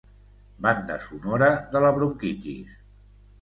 [0.65, 2.75] Banda sonora de la bronquitis.